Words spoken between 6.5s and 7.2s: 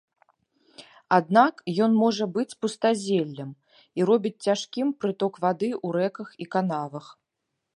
канавах.